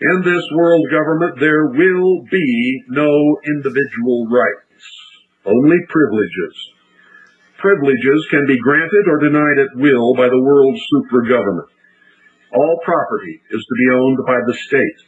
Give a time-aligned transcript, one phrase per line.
[0.00, 3.12] In this world government, there will be no
[3.52, 4.84] individual rights,
[5.44, 6.56] only privileges.
[7.60, 11.68] Privileges can be granted or denied at will by the world's super government.
[12.56, 14.98] All property is to be owned by the state.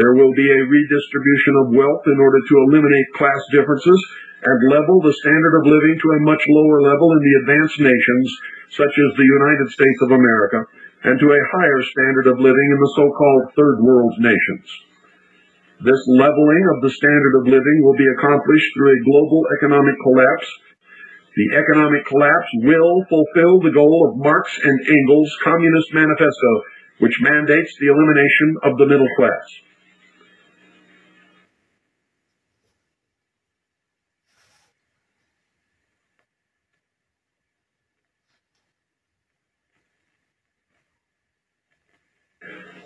[0.00, 4.00] There will be a redistribution of wealth in order to eliminate class differences
[4.48, 8.28] and level the standard of living to a much lower level in the advanced nations,
[8.72, 10.64] such as the United States of America,
[11.04, 14.68] and to a higher standard of living in the so-called third world nations.
[15.84, 20.48] This leveling of the standard of living will be accomplished through a global economic collapse.
[21.36, 26.52] The economic collapse will fulfill the goal of Marx and Engels' Communist Manifesto,
[26.98, 29.44] which mandates the elimination of the middle class.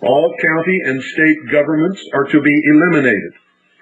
[0.01, 3.33] All county and state governments are to be eliminated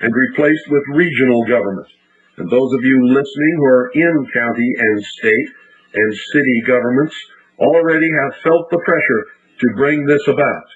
[0.01, 1.91] and replaced with regional governments.
[2.37, 5.49] And those of you listening who are in county and state
[5.93, 7.15] and city governments
[7.57, 9.25] already have felt the pressure
[9.59, 10.67] to bring this about.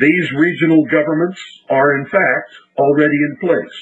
[0.00, 3.76] These regional governments are in fact already in place.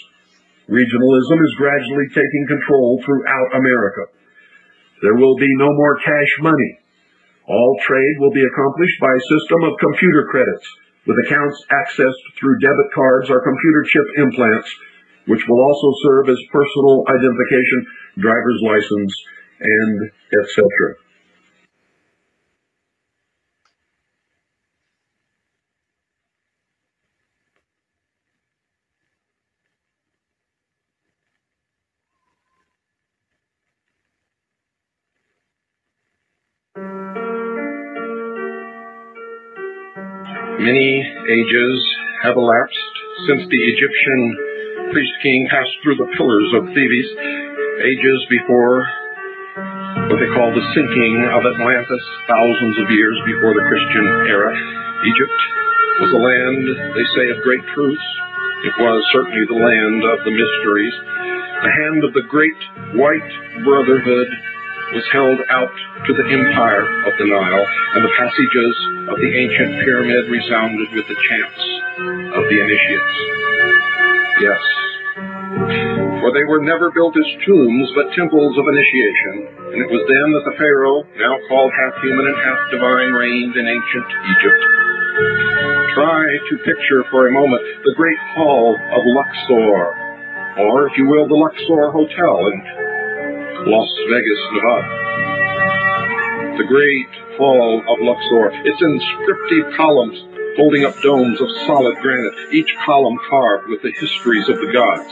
[0.69, 4.03] Regionalism is gradually taking control throughout America.
[5.03, 6.79] There will be no more cash money.
[7.47, 10.67] All trade will be accomplished by a system of computer credits
[11.07, 14.71] with accounts accessed through debit cards or computer chip implants,
[15.27, 17.87] which will also serve as personal identification,
[18.19, 19.15] driver's license,
[19.61, 20.67] and etc.
[40.63, 41.79] Many ages
[42.23, 42.95] have elapsed
[43.27, 44.21] since the Egyptian
[44.95, 47.09] priest king passed through the pillars of Thebes,
[47.83, 48.87] ages before
[50.07, 54.55] what they call the sinking of Atlantis, thousands of years before the Christian era.
[55.03, 55.39] Egypt
[55.99, 58.09] was a land, they say, of great truths.
[58.63, 60.95] It was certainly the land of the mysteries.
[61.67, 62.61] The hand of the great
[62.95, 63.31] white
[63.67, 64.31] brotherhood
[64.93, 65.73] was held out
[66.07, 67.67] to the empire of the Nile,
[67.97, 68.75] and the passages
[69.09, 71.63] of the ancient pyramid resounded with the chants
[72.37, 73.17] of the initiates.
[74.45, 74.63] Yes,
[76.21, 79.35] for they were never built as tombs, but temples of initiation,
[79.73, 83.57] and it was then that the Pharaoh, now called half human and half divine, reigned
[83.57, 84.63] in ancient Egypt.
[85.97, 89.83] Try to picture for a moment the great hall of Luxor,
[90.69, 92.82] or, if you will, the Luxor Hotel in
[93.65, 94.89] Las Vegas, Nevada.
[96.59, 97.07] The great
[97.39, 100.19] hall of Luxor, its inscriptive columns
[100.57, 105.09] holding up domes of solid granite, each column carved with the histories of the gods.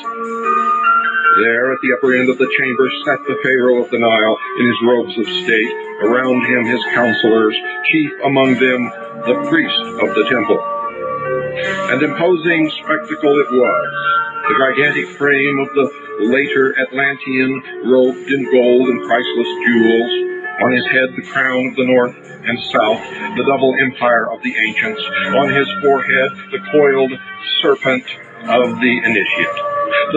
[1.39, 4.67] There, at the upper end of the chamber, sat the Pharaoh of the Nile in
[4.67, 5.73] his robes of state,
[6.03, 7.57] around him his counselors,
[7.87, 8.91] chief among them
[9.31, 10.59] the priest of the temple.
[11.95, 13.91] An imposing spectacle it was,
[14.51, 15.87] the gigantic frame of the
[16.27, 20.11] later Atlantean, robed in gold and priceless jewels,
[20.61, 23.01] on his head the crown of the north and south,
[23.39, 25.01] the double empire of the ancients,
[25.39, 27.13] on his forehead the coiled
[27.63, 28.05] serpent
[28.51, 29.59] of the initiate,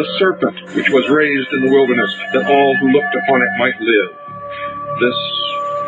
[0.02, 3.78] the serpent which was raised in the wilderness that all who looked upon it might
[3.80, 4.10] live.
[4.98, 5.20] This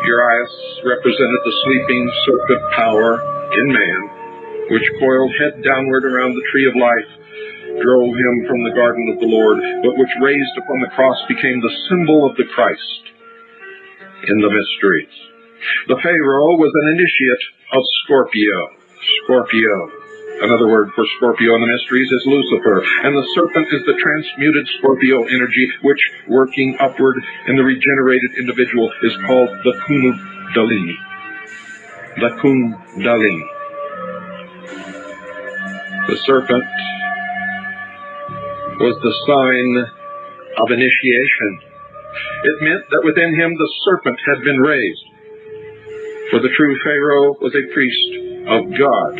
[0.06, 0.54] Uraeus
[0.86, 3.18] represented the sleeping serpent power
[3.52, 4.00] in man,
[4.70, 7.25] which coiled head downward around the tree of life
[7.82, 11.60] drove him from the garden of the Lord, but which raised upon the cross became
[11.60, 13.02] the symbol of the Christ
[14.24, 15.14] in the mysteries.
[15.88, 18.58] The Pharaoh was an initiate of Scorpio.
[19.24, 19.76] Scorpio.
[20.42, 24.68] Another word for Scorpio in the mysteries is Lucifer, and the serpent is the transmuted
[24.78, 27.16] Scorpio energy, which, working upward
[27.48, 30.96] in the regenerated individual, is called the Kundalini.
[32.20, 33.44] The Kundalini.
[36.08, 36.64] The serpent
[38.80, 39.70] was the sign
[40.58, 41.52] of initiation.
[42.44, 45.06] It meant that within him the serpent had been raised.
[46.30, 48.10] For the true Pharaoh was a priest
[48.48, 49.14] of God,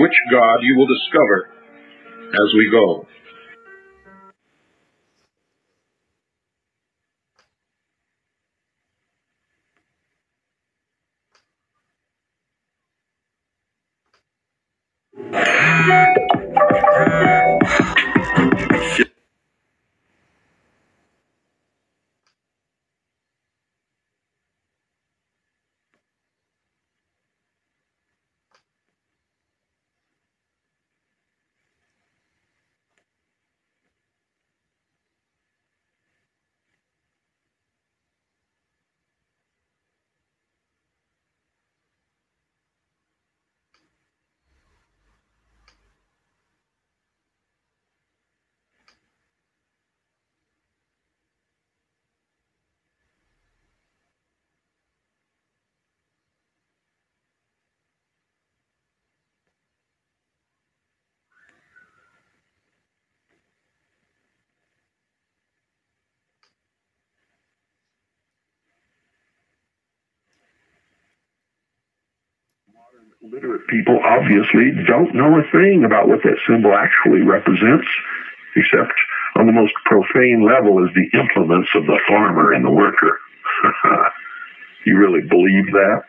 [0.00, 1.50] which God you will discover
[2.18, 3.06] as we go.
[73.32, 77.88] Literate people obviously don't know a thing about what that symbol actually represents,
[78.54, 78.92] except
[79.36, 83.18] on the most profane level as the implements of the farmer and the worker.
[84.84, 86.02] you really believe that?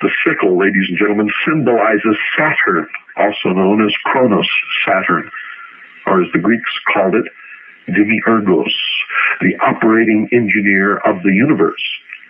[0.00, 2.88] The sickle, ladies and gentlemen, symbolizes Saturn,
[3.18, 4.48] also known as Kronos,
[4.86, 5.30] Saturn,
[6.06, 7.26] or as the Greeks called it,
[7.92, 8.72] Demiurgos,
[9.42, 11.84] the operating engineer of the universe,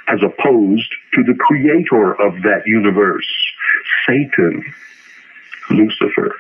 [0.09, 3.29] as opposed to the creator of that universe,
[4.07, 4.65] Satan,
[5.71, 6.35] Lucifer.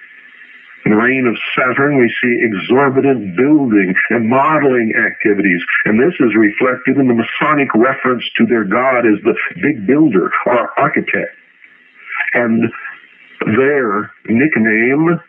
[0.84, 6.34] In the reign of Saturn, we see exorbitant building and modeling activities, and this is
[6.34, 11.36] reflected in the Masonic reference to their god as the big builder or architect.
[12.34, 12.72] And
[13.46, 15.20] their nickname,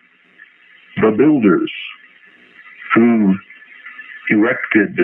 [0.98, 1.72] the Builders,
[2.96, 3.36] who
[4.30, 4.98] erected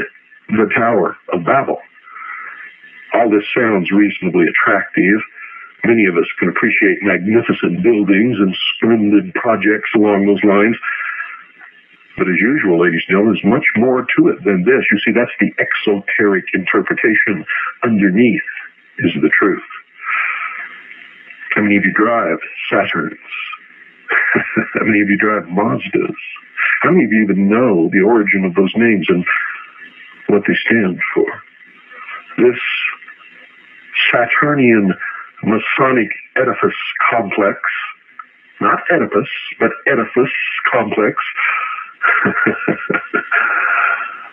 [0.49, 1.77] the Tower of Babel.
[3.13, 5.19] All this sounds reasonably attractive.
[5.85, 10.75] Many of us can appreciate magnificent buildings and splendid projects along those lines.
[12.17, 14.83] But as usual, ladies and gentlemen, there's much more to it than this.
[14.91, 17.45] You see, that's the exoteric interpretation.
[17.83, 18.49] Underneath
[18.99, 19.63] is the truth.
[21.55, 22.37] How many of you drive
[22.69, 23.15] Saturns?
[24.73, 26.19] How many of you drive Mazdas?
[26.81, 29.25] How many of you even know the origin of those names and
[30.27, 31.25] what they stand for?
[32.37, 32.59] This
[34.11, 34.93] Saturnian
[35.43, 36.77] Masonic edifice
[37.09, 37.59] complex,
[38.59, 39.29] not Oedipus,
[39.59, 40.33] but edifice
[40.71, 41.15] complex,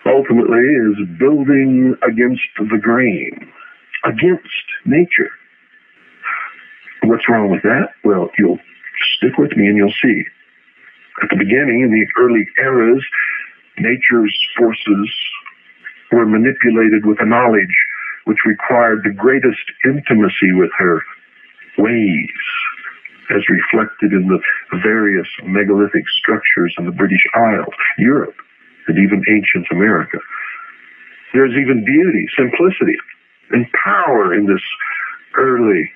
[0.05, 3.51] ultimately is building against the grain,
[4.03, 5.31] against nature.
[7.03, 7.93] What's wrong with that?
[8.03, 8.59] Well, you'll
[9.15, 10.23] stick with me and you'll see.
[11.23, 13.03] At the beginning, in the early eras,
[13.77, 15.09] nature's forces
[16.11, 17.75] were manipulated with a knowledge
[18.27, 21.01] which required the greatest intimacy with her
[21.77, 22.43] ways,
[23.31, 24.39] as reflected in the
[24.83, 28.35] various megalithic structures in the British Isles, Europe,
[28.87, 30.19] and even ancient America.
[31.31, 32.99] There's even beauty, simplicity,
[33.51, 34.63] and power in this
[35.37, 35.89] early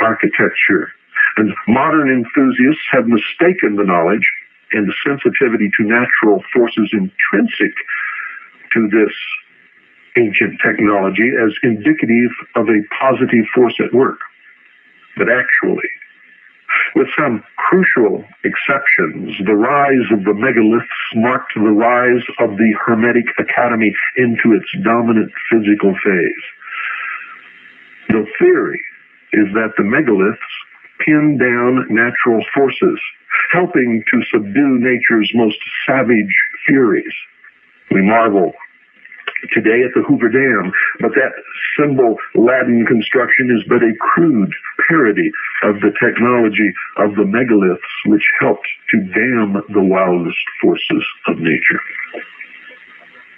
[0.00, 0.90] architecture.
[1.36, 4.26] And modern enthusiasts have mistaken the knowledge
[4.72, 7.74] and the sensitivity to natural forces intrinsic
[8.74, 9.14] to this
[10.16, 14.18] ancient technology as indicative of a positive force at work.
[15.16, 15.88] But actually,
[16.94, 23.26] with some crucial exceptions, the rise of the megaliths marked the rise of the Hermetic
[23.38, 26.44] Academy into its dominant physical phase.
[28.08, 28.80] The theory
[29.32, 30.38] is that the megaliths
[31.04, 33.00] pin down natural forces,
[33.52, 36.34] helping to subdue nature's most savage
[36.66, 37.14] furies.
[37.90, 38.52] We marvel
[39.52, 41.32] today at the Hoover Dam, but that
[41.78, 44.52] symbol Latin construction is but a crude
[44.88, 45.30] parody
[45.64, 51.80] of the technology of the megaliths which helped to dam the wildest forces of nature.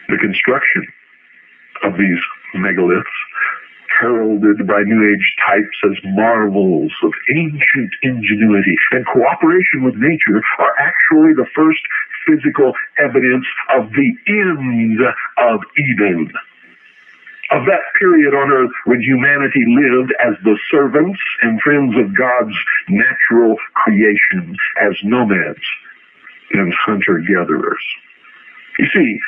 [0.08, 0.86] The construction
[1.84, 2.22] of these
[2.56, 3.18] megaliths
[4.00, 10.74] heralded by New Age types as marvels of ancient ingenuity and cooperation with nature are
[10.78, 11.80] actually the first
[12.26, 15.00] physical evidence of the end
[15.38, 16.32] of Eden.
[17.50, 22.54] Of that period on earth when humanity lived as the servants and friends of God's
[22.88, 25.64] natural creation as nomads
[26.52, 27.84] and hunter-gatherers.
[28.78, 29.20] You see,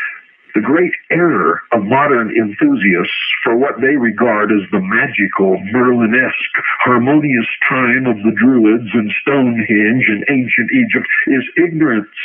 [0.54, 7.46] the great error of modern enthusiasts for what they regard as the magical, Merlinesque, harmonious
[7.68, 12.16] time of the Druids and Stonehenge in ancient Egypt is ignorance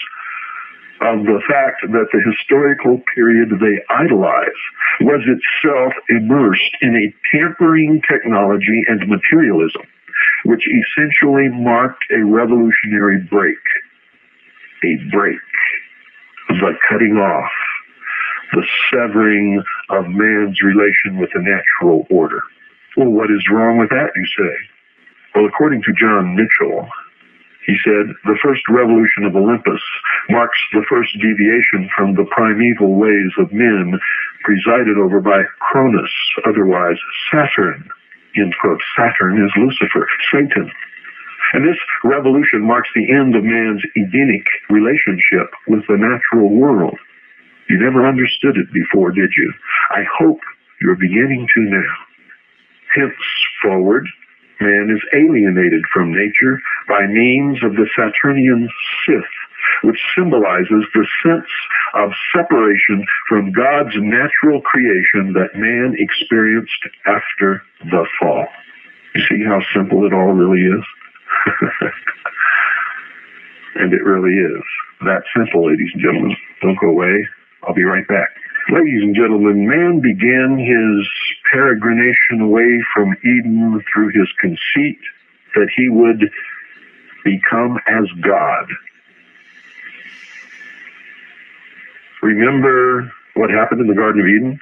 [1.02, 4.62] of the fact that the historical period they idolize
[5.02, 9.84] was itself immersed in a tampering technology and materialism,
[10.46, 13.60] which essentially marked a revolutionary break.
[14.84, 15.40] A break.
[16.48, 17.52] The cutting off
[18.54, 22.42] the severing of man's relation with the natural order.
[22.98, 24.56] Well, what is wrong with that, you say?
[25.34, 26.88] Well, according to John Michell,
[27.66, 29.82] he said, the first revolution of Olympus
[30.30, 34.00] marks the first deviation from the primeval ways of men
[34.44, 36.12] presided over by Cronus,
[36.46, 36.98] otherwise
[37.32, 37.90] Saturn.
[38.38, 38.82] End quote.
[38.96, 40.72] Saturn is Lucifer, Satan.
[41.54, 46.98] And this revolution marks the end of man's Edenic relationship with the natural world.
[47.70, 49.54] You never understood it before, did you?
[49.90, 50.40] I hope
[50.82, 51.94] you're beginning to now.
[52.94, 54.08] Henceforward,
[54.62, 58.70] man is alienated from nature by means of the Saturnian
[59.06, 59.24] scythe,
[59.84, 61.50] which symbolizes the sense
[61.96, 68.48] of separation from God's natural creation that man experienced after the fall.
[69.16, 70.86] You see, how simple it all really is?
[73.76, 74.64] and it really is.
[75.02, 76.38] That simple, ladies and gentlemen.
[76.62, 77.28] Don't go away.
[77.68, 78.30] I'll be right back.
[78.72, 81.08] Ladies and gentlemen, man began his
[81.52, 85.00] peregrination away from Eden through his conceit
[85.56, 86.30] that he would
[87.24, 88.66] become as God.
[92.22, 94.60] Remember what happened in the Garden of Eden?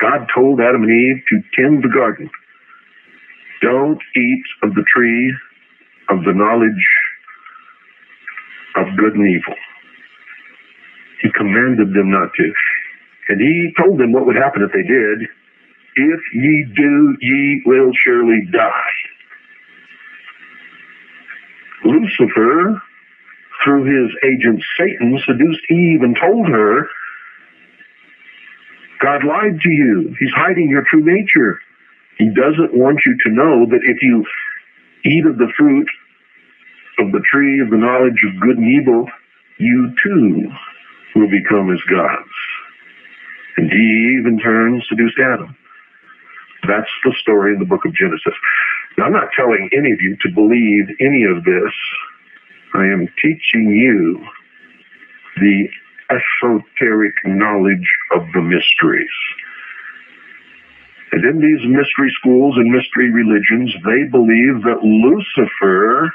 [0.00, 2.30] God told Adam and Eve to tend the garden.
[3.62, 5.34] Don't eat of the tree
[6.10, 6.86] of the knowledge
[8.76, 9.54] of good and evil.
[11.24, 12.52] He commanded them not to.
[13.30, 15.26] And he told them what would happen if they did.
[15.96, 18.96] If ye do, ye will surely die.
[21.82, 22.82] Lucifer,
[23.64, 26.88] through his agent Satan, seduced Eve and told her,
[29.00, 30.14] God lied to you.
[30.20, 31.58] He's hiding your true nature.
[32.18, 34.26] He doesn't want you to know that if you
[35.06, 35.88] eat of the fruit
[36.98, 39.06] of the tree of the knowledge of good and evil,
[39.58, 40.52] you too
[41.14, 42.34] will become as gods.
[43.56, 45.56] And Eve, in turn, seduced Adam.
[46.66, 48.34] That's the story in the book of Genesis.
[48.96, 51.72] Now, I'm not telling any of you to believe any of this.
[52.74, 54.24] I am teaching you
[55.36, 55.68] the
[56.10, 59.08] esoteric knowledge of the mysteries.
[61.12, 66.12] And in these mystery schools and mystery religions, they believe that Lucifer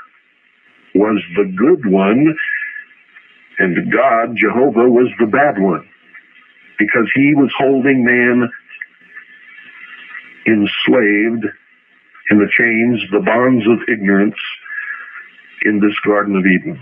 [0.96, 2.36] was the good one
[3.59, 5.87] and God, Jehovah, was the bad one
[6.77, 8.49] because he was holding man
[10.47, 11.45] enslaved
[12.31, 14.39] in the chains, the bonds of ignorance
[15.63, 16.81] in this Garden of Eden.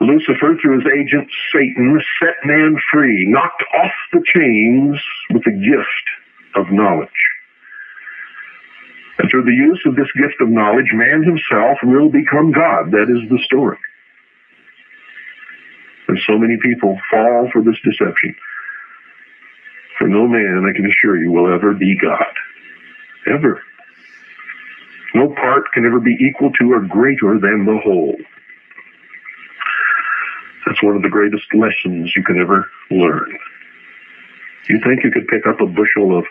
[0.00, 6.06] Lucifer, through his agent Satan, set man free, knocked off the chains with the gift
[6.56, 7.08] of knowledge.
[9.18, 12.90] And through the use of this gift of knowledge, man himself will become God.
[12.90, 13.78] That is the story.
[16.26, 18.34] So many people fall for this deception.
[19.98, 22.32] For no man, I can assure you, will ever be God.
[23.26, 23.62] Ever.
[25.14, 28.16] No part can ever be equal to or greater than the whole.
[30.66, 33.38] That's one of the greatest lessons you can ever learn.
[34.68, 36.24] You think you could pick up a bushel of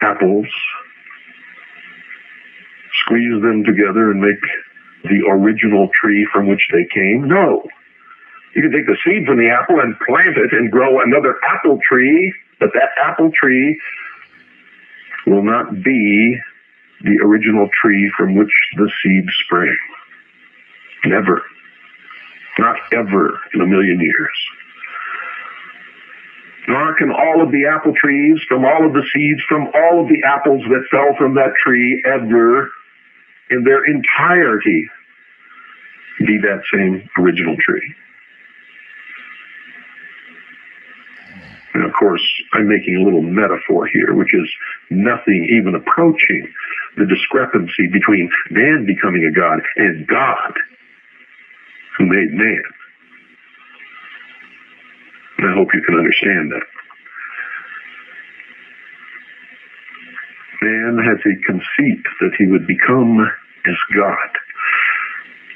[0.00, 0.46] apples,
[3.04, 4.40] squeeze them together and make
[5.04, 7.28] the original tree from which they came?
[7.28, 7.62] No.
[8.54, 11.78] You can take the seed from the apple and plant it and grow another apple
[11.88, 13.80] tree, but that apple tree
[15.26, 16.38] will not be
[17.02, 19.76] the original tree from which the seed sprang.
[21.04, 21.42] Never.
[22.58, 24.38] Not ever in a million years.
[26.68, 30.08] Nor can all of the apple trees from all of the seeds from all of
[30.08, 32.70] the apples that fell from that tree ever
[33.50, 34.88] in their entirety
[36.20, 37.94] be that same original tree.
[41.74, 44.48] And of course, I'm making a little metaphor here, which is
[44.90, 46.52] nothing even approaching
[46.96, 50.52] the discrepancy between man becoming a God and God
[51.96, 52.62] who made man.
[55.38, 56.62] And I hope you can understand that.
[60.60, 63.18] Man has a conceit that he would become
[63.66, 64.30] as God.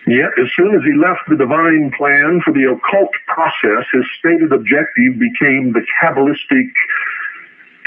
[0.07, 4.53] Yet, as soon as he left the divine plan for the occult process, his stated
[4.53, 6.71] objective became the Kabbalistic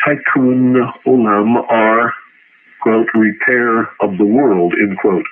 [0.05, 2.13] tikkun olam, or,
[2.81, 5.25] quote, repair of the world, end quote.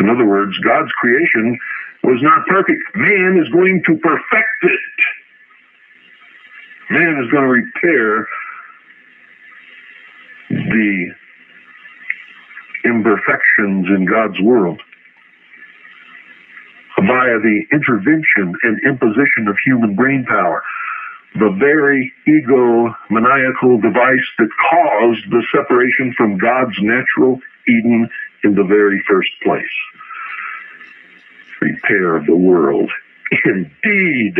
[0.00, 1.58] In other words, God's creation
[2.02, 2.80] was not perfect.
[2.94, 4.80] Man is going to perfect it.
[6.88, 8.26] Man is going to repair
[10.48, 11.10] the
[12.84, 14.80] imperfections in God's world
[17.06, 20.62] via the intervention and imposition of human brain power.
[21.34, 28.08] The very egomaniacal device that caused the separation from God's natural Eden
[28.42, 29.64] in the very first place.
[31.60, 32.90] Repair of the world.
[33.44, 34.38] Indeed,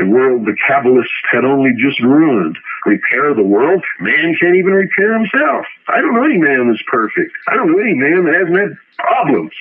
[0.00, 2.56] a world the Kabbalists had only just ruined.
[2.86, 3.82] Repair the world?
[3.98, 5.66] Man can't even repair himself.
[5.88, 7.32] I don't know any man that's perfect.
[7.48, 9.52] I don't know any man that hasn't had problems.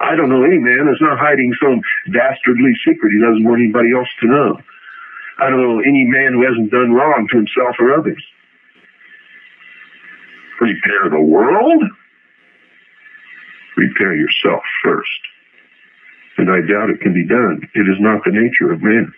[0.00, 1.80] I don't know any man that's not hiding some
[2.12, 4.60] dastardly secret he doesn't want anybody else to know.
[5.38, 8.22] I don't know any man who hasn't done wrong to himself or others.
[10.60, 11.82] Repair the world?
[13.76, 15.20] Repair yourself first.
[16.38, 17.60] And I doubt it can be done.
[17.74, 19.12] It is not the nature of man.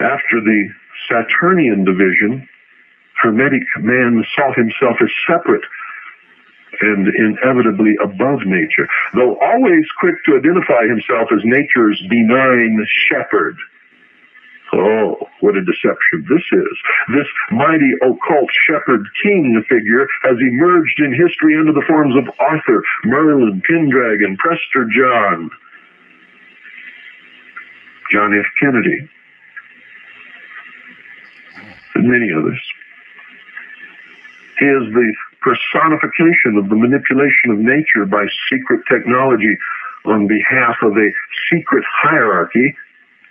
[0.00, 0.68] After the
[1.08, 2.48] Saturnian division,
[3.22, 5.64] Hermetic man saw himself as separate
[6.80, 13.56] and inevitably above nature, though always quick to identify himself as nature's benign shepherd.
[14.72, 16.76] Oh, what a deception this is.
[17.14, 22.82] This mighty occult shepherd king figure has emerged in history under the forms of Arthur,
[23.04, 25.50] Merlin, Pendragon, Prester John,
[28.10, 28.46] John F.
[28.60, 29.08] Kennedy,
[31.94, 32.60] and many others.
[34.58, 39.54] Is the personification of the manipulation of nature by secret technology
[40.06, 41.10] on behalf of a
[41.50, 42.74] secret hierarchy,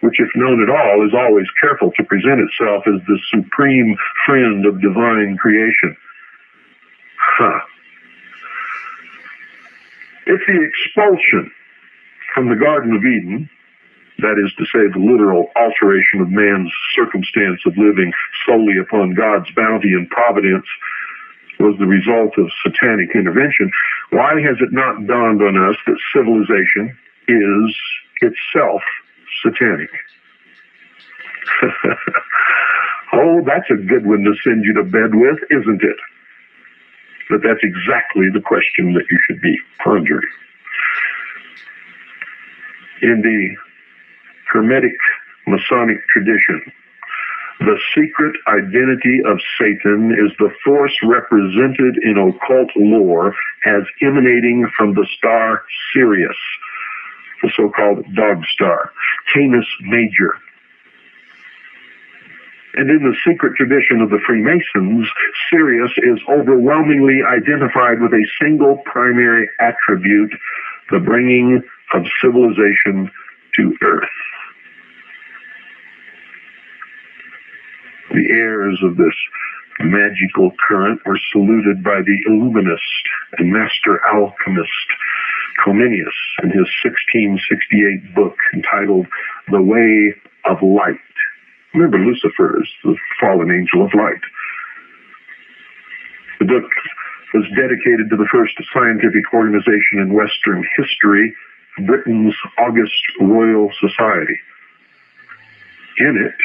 [0.02, 3.96] which, if known at all, is always careful to present itself as the supreme
[4.28, 5.98] friend of divine creation.
[7.18, 7.60] Huh.
[10.28, 11.52] If the expulsion
[12.36, 13.50] from the Garden of Eden
[14.20, 18.14] that is to say, the literal alteration of man's circumstance of living
[18.48, 20.68] solely upon God's bounty and providence
[21.60, 23.72] was the result of satanic intervention,
[24.12, 26.98] why has it not dawned on us that civilization
[27.28, 27.76] is
[28.22, 28.82] itself
[29.44, 29.90] satanic?
[33.14, 35.98] oh, that's a good one to send you to bed with, isn't it?
[37.30, 40.30] But that's exactly the question that you should be pondering.
[43.02, 43.56] In the
[44.52, 44.96] Hermetic
[45.48, 46.72] Masonic tradition.
[47.60, 53.34] The secret identity of Satan is the force represented in occult lore
[53.66, 55.64] as emanating from the star
[55.94, 56.36] Sirius,
[57.42, 58.92] the so-called dog star,
[59.34, 60.38] Canis Major.
[62.78, 65.08] And in the secret tradition of the Freemasons,
[65.50, 70.34] Sirius is overwhelmingly identified with a single primary attribute,
[70.92, 71.64] the bringing
[71.94, 73.10] of civilization
[73.56, 74.10] to earth.
[78.12, 79.16] The heirs of this
[79.80, 82.84] magical current were saluted by the Illuminist
[83.38, 84.70] and master alchemist
[85.66, 89.08] Comenius in his 1668 book entitled
[89.50, 90.14] The Way
[90.46, 91.00] of Light.
[91.74, 94.22] Remember, Lucifer is the fallen angel of light.
[96.40, 96.70] The book
[97.34, 101.34] was dedicated to the first scientific organization in Western history,
[101.86, 104.40] Britain's August Royal Society.
[106.00, 106.36] In it,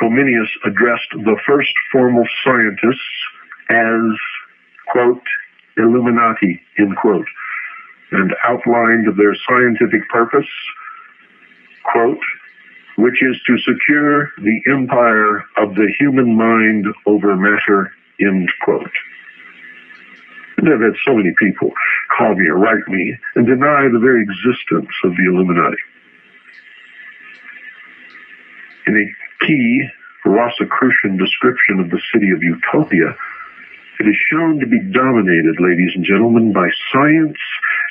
[0.00, 3.00] Comenius addressed the first formal scientists
[3.70, 4.18] as,
[4.88, 5.22] quote,
[5.76, 7.26] Illuminati, end quote,
[8.12, 10.48] and outlined their scientific purpose,
[11.84, 12.20] quote,
[12.96, 18.92] which is to secure the empire of the human mind over matter, end quote.
[20.58, 21.72] And I've had so many people
[22.16, 25.76] call me or write me and deny the very existence of the Illuminati.
[28.86, 29.88] In a key
[30.24, 33.16] Rosicrucian description of the city of Utopia,
[33.98, 37.38] it is shown to be dominated, ladies and gentlemen, by science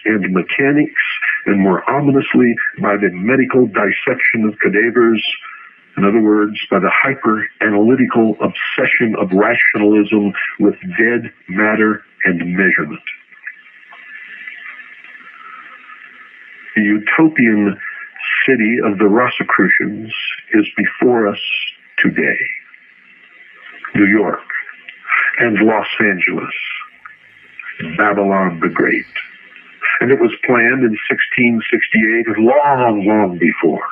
[0.06, 1.02] and mechanics,
[1.46, 5.24] and more ominously, by the medical dissection of cadavers.
[5.98, 13.02] In other words, by the hyper-analytical obsession of rationalism with dead matter and measurement.
[16.76, 17.80] The utopian
[18.46, 20.14] city of the Rosicrucians
[20.54, 21.40] is before us
[21.98, 22.38] today.
[23.96, 24.44] New York
[25.40, 26.54] and Los Angeles,
[27.98, 29.06] Babylon the Great.
[30.02, 33.88] And it was planned in 1668, long, long before.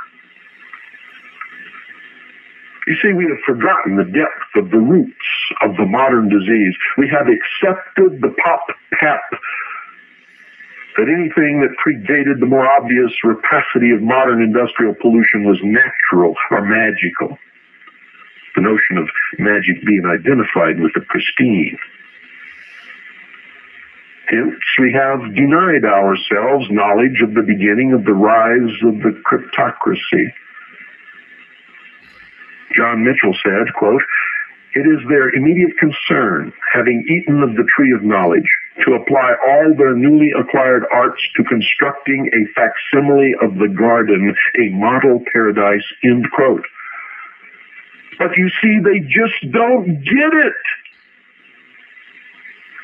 [2.87, 5.15] You see, we have forgotten the depth of the roots
[5.61, 6.75] of the modern disease.
[6.97, 8.67] We have accepted the pop
[8.99, 9.21] pap
[10.97, 16.61] that anything that predated the more obvious rapacity of modern industrial pollution was natural or
[16.61, 17.37] magical.
[18.55, 21.77] The notion of magic being identified with the pristine.
[24.29, 30.25] Hence, we have denied ourselves knowledge of the beginning of the rise of the cryptocracy.
[32.75, 34.01] John Michell said, quote,
[34.75, 38.49] it is their immediate concern, having eaten of the tree of knowledge,
[38.85, 44.69] to apply all their newly acquired arts to constructing a facsimile of the garden, a
[44.73, 46.65] model paradise, end quote.
[48.17, 50.63] But you see, they just don't get it.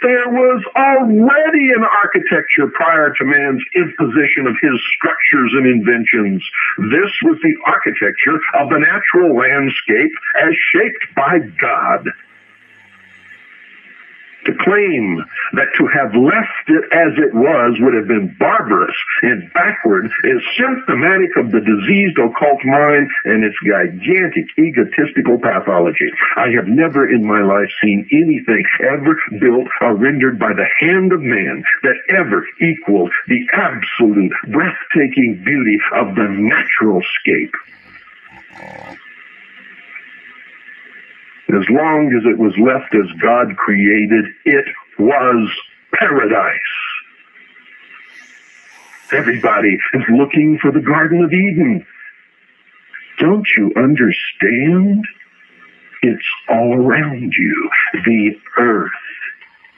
[0.02, 6.44] There was already an architecture prior to man's imposition of his structures and inventions.
[6.78, 12.08] This was the architecture of the natural landscape as shaped by God.
[14.45, 15.23] To claim
[15.54, 20.41] that to have left it as it was would have been barbarous and backward is
[20.58, 26.10] symptomatic of the diseased occult mind and its gigantic egotistical pathology.
[26.38, 31.12] I have never in my life seen anything ever built or rendered by the hand
[31.12, 37.56] of man that ever equaled the absolute breathtaking beauty of the natural scape.
[41.50, 44.66] As long as it was left as God created, it
[45.00, 45.50] was
[45.94, 46.60] paradise.
[49.12, 51.84] Everybody is looking for the Garden of Eden.
[53.18, 55.06] Don't you understand?
[56.04, 57.70] It's all around you.
[58.06, 58.92] The earth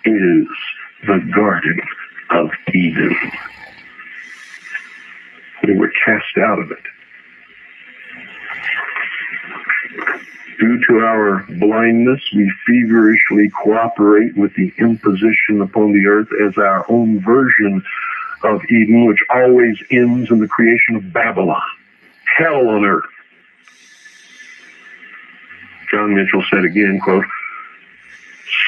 [0.03, 0.47] is
[1.07, 1.79] the Garden
[2.31, 3.15] of Eden.
[5.65, 6.83] They were cast out of it.
[10.61, 16.85] Due to our blindness, we feverishly cooperate with the imposition upon the earth as our
[16.87, 17.83] own version
[18.43, 21.67] of Eden, which always ends in the creation of Babylon.
[22.37, 23.09] Hell on earth.
[25.89, 27.25] John Michell said again, quote,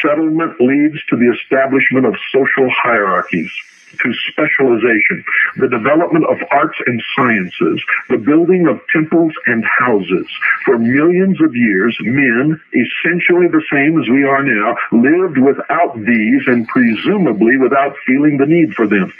[0.01, 3.51] settlement leads to the establishment of social hierarchies
[3.99, 5.23] to specialization,
[5.57, 10.27] the development of arts and sciences, the building of temples and houses.
[10.65, 16.43] For millions of years, men, essentially the same as we are now, lived without these
[16.47, 19.13] and presumably without feeling the need for them.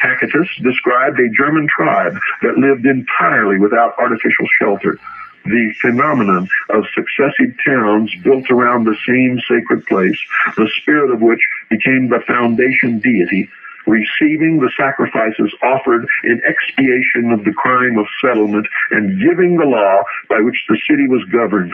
[0.00, 4.98] Tacitus described a German tribe that lived entirely without artificial shelter
[5.44, 10.18] the phenomenon of successive towns built around the same sacred place,
[10.56, 13.48] the spirit of which became the foundation deity,
[13.86, 20.02] receiving the sacrifices offered in expiation of the crime of settlement and giving the law
[20.28, 21.72] by which the city was governed.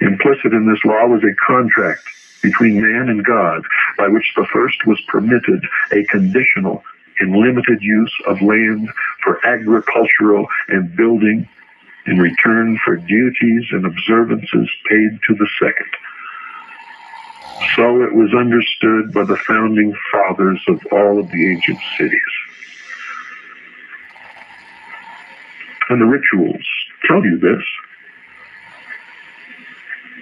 [0.00, 2.02] Implicit in this law was a contract
[2.42, 3.62] between man and God
[3.96, 6.84] by which the first was permitted a conditional
[7.20, 8.88] in limited use of land
[9.22, 11.48] for agricultural and building
[12.06, 15.90] in return for duties and observances paid to the second.
[17.76, 22.20] So it was understood by the founding fathers of all of the ancient cities.
[25.90, 26.66] And the rituals
[27.06, 27.64] tell you this.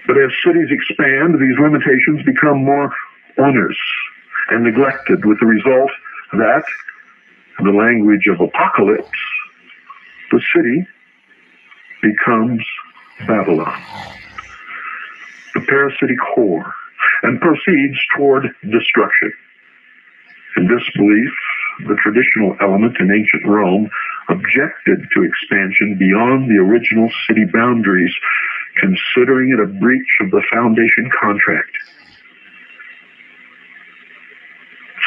[0.06, 2.92] But as cities expand, these limitations become more
[3.38, 3.78] onerous
[4.50, 5.90] and neglected with the result
[6.32, 6.64] that,
[7.64, 9.08] the language of apocalypse,
[10.30, 10.86] the city
[12.02, 12.64] becomes
[13.26, 13.82] Babylon,
[15.54, 16.70] the parasitic whore,
[17.22, 19.32] and proceeds toward destruction.
[20.56, 21.32] In this belief,
[21.88, 23.88] the traditional element in ancient Rome
[24.28, 28.14] objected to expansion beyond the original city boundaries,
[28.80, 31.70] considering it a breach of the foundation contract.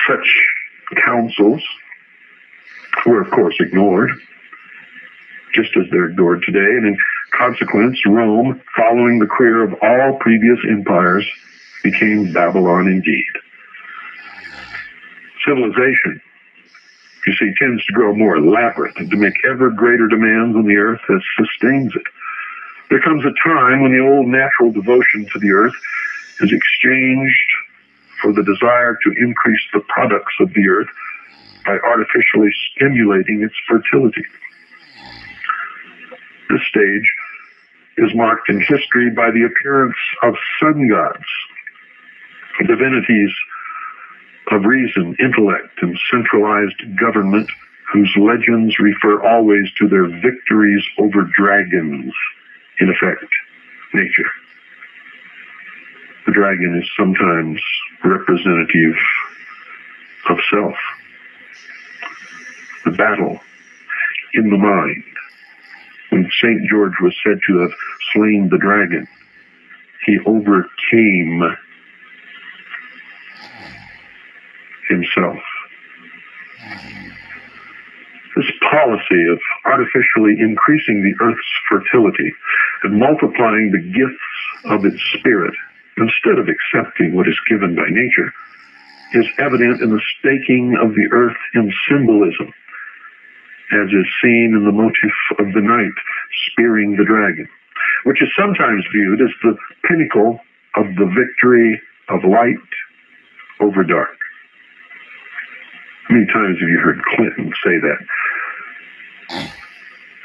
[0.07, 0.27] Such
[1.05, 1.63] councils
[3.05, 4.11] were, of course, ignored,
[5.53, 6.97] just as they're ignored today, and in
[7.31, 11.27] consequence, Rome, following the career of all previous empires,
[11.83, 13.25] became Babylon indeed.
[15.45, 16.21] Civilization,
[17.25, 20.75] you see, tends to grow more elaborate and to make ever greater demands on the
[20.75, 22.03] earth that sustains it.
[22.89, 25.75] There comes a time when the old natural devotion to the earth
[26.41, 27.51] is exchanged
[28.21, 30.89] for the desire to increase the products of the earth
[31.65, 34.23] by artificially stimulating its fertility.
[36.49, 37.13] This stage
[37.97, 41.25] is marked in history by the appearance of sun gods,
[42.65, 43.31] divinities
[44.51, 47.49] of reason, intellect, and centralized government
[47.93, 52.13] whose legends refer always to their victories over dragons,
[52.79, 53.25] in effect,
[53.93, 54.29] nature.
[56.25, 57.61] The dragon is sometimes
[58.03, 58.95] representative
[60.29, 60.75] of self.
[62.89, 63.39] The battle
[64.33, 65.03] in the mind.
[66.09, 66.67] When St.
[66.71, 67.71] George was said to have
[68.13, 69.07] slain the dragon,
[70.07, 71.55] he overcame
[74.89, 75.37] himself.
[78.35, 82.33] This policy of artificially increasing the earth's fertility
[82.81, 85.53] and multiplying the gifts of its spirit
[85.97, 88.33] instead of accepting what is given by nature
[89.13, 92.51] is evident in the staking of the earth in symbolism,
[93.71, 95.93] as is seen in the motif of the knight
[96.51, 97.47] spearing the dragon,
[98.03, 99.55] which is sometimes viewed as the
[99.87, 100.39] pinnacle
[100.75, 102.69] of the victory of light
[103.59, 104.17] over dark.
[106.07, 108.01] How many times have you heard Clinton say that?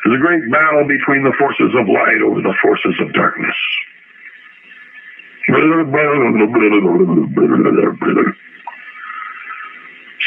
[0.04, 3.56] There's a great battle between the forces of light over the forces of darkness.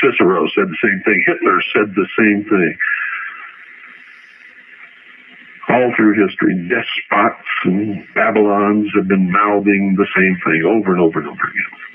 [0.01, 1.23] Cicero said the same thing.
[1.25, 2.77] Hitler said the same thing.
[5.69, 11.19] All through history, despots and Babylons have been mouthing the same thing over and over
[11.19, 11.87] and over again.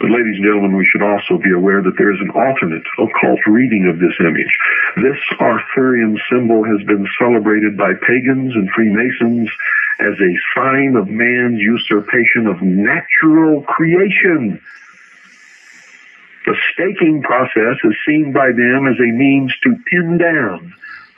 [0.00, 3.38] But ladies and gentlemen, we should also be aware that there is an alternate occult
[3.46, 4.50] reading of this image.
[4.96, 9.48] This Arthurian symbol has been celebrated by pagans and Freemasons
[10.00, 14.60] as a sign of man's usurpation of natural creation.
[16.44, 20.74] The staking process is seen by them as a means to pin down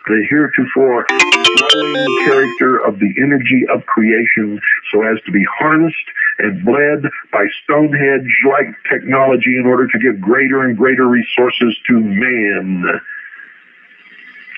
[0.06, 4.60] the heretofore flowing character of the energy of creation
[4.92, 5.96] so as to be harnessed
[6.38, 13.00] and bled by Stonehenge-like technology in order to give greater and greater resources to man.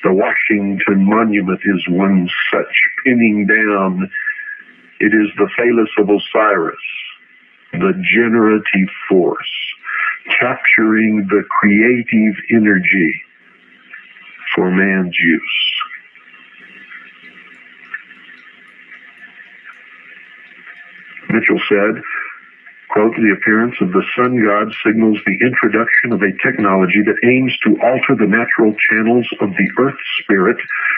[0.02, 2.74] The Washington Monument is one such
[3.04, 4.10] pinning down.
[4.98, 6.76] It is the phallus of Osiris,
[7.72, 9.65] the generative force,
[10.38, 13.22] capturing the creative energy
[14.54, 15.76] for man's use.
[21.28, 22.02] Michell said,
[22.88, 27.52] quote, the appearance of the sun god signals the introduction of a technology that aims
[27.60, 30.56] to alter the natural channels of the earth spirit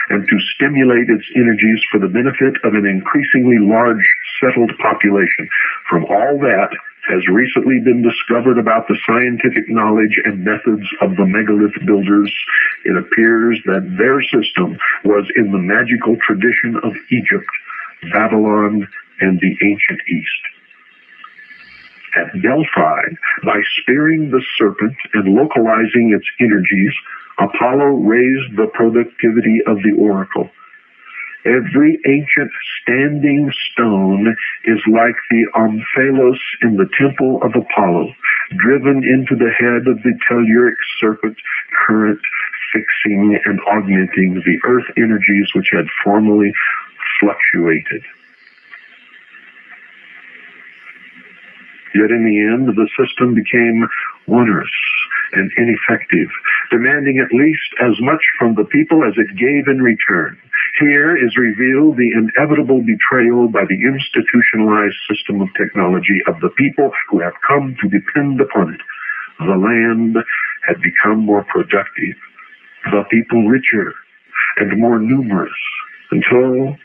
[0.09, 4.05] and to stimulate its energies for the benefit of an increasingly large
[4.39, 5.49] settled population.
[5.89, 6.69] From all that
[7.09, 12.31] has recently been discovered about the scientific knowledge and methods of the megalith builders,
[12.85, 17.49] it appears that their system was in the magical tradition of Egypt,
[18.13, 18.87] Babylon,
[19.21, 20.43] and the ancient East.
[22.15, 23.03] At Delphi,
[23.43, 26.93] by spearing the serpent and localizing its energies,
[27.39, 30.49] Apollo raised the productivity of the oracle.
[31.45, 38.13] Every ancient standing stone is like the omphalos in the temple of Apollo,
[38.57, 41.37] driven into the head of the telluric serpent
[41.87, 42.19] current,
[42.73, 46.51] fixing and augmenting the earth energies which had formerly
[47.21, 48.03] fluctuated.
[51.95, 53.87] Yet in the end, the system became
[54.31, 54.71] onerous
[55.33, 56.29] and ineffective,
[56.71, 60.37] demanding at least as much from the people as it gave in return.
[60.79, 66.91] Here is revealed the inevitable betrayal by the institutionalized system of technology of the people
[67.09, 68.81] who have come to depend upon it.
[69.39, 70.17] The land
[70.67, 72.15] had become more productive,
[72.91, 73.93] the people richer
[74.57, 75.57] and more numerous,
[76.11, 76.77] until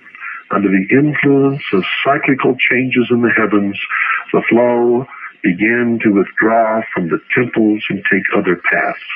[0.50, 3.78] under the influence of cyclical changes in the heavens,
[4.32, 5.06] the flow
[5.44, 9.12] began to withdraw from the temples and take other paths.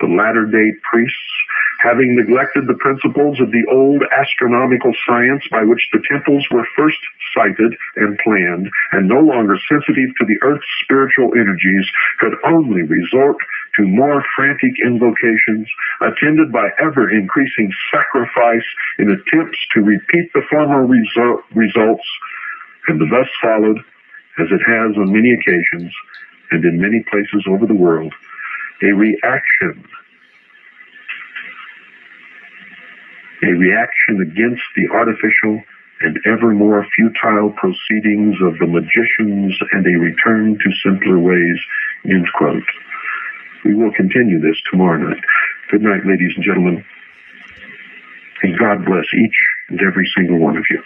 [0.00, 1.32] The latter day priests,
[1.80, 7.00] having neglected the principles of the old astronomical science by which the temples were first
[7.34, 13.36] sighted and planned, and no longer sensitive to the earth's spiritual energies, could only resort
[13.76, 15.68] to more frantic invocations,
[16.00, 22.04] attended by ever increasing sacrifice in attempts to repeat the former result, results,
[22.88, 23.80] and the thus followed,
[24.40, 25.92] as it has on many occasions
[26.50, 28.14] and in many places over the world,
[28.82, 29.84] a reaction
[33.42, 35.62] a reaction against the artificial
[36.00, 41.58] and ever more futile proceedings of the magicians and a return to simpler ways,
[42.04, 42.62] end quote.
[43.64, 45.22] We will continue this tomorrow night.
[45.70, 46.84] Good night, ladies and gentlemen.
[48.42, 49.36] And God bless each
[49.68, 50.82] and every single one of you.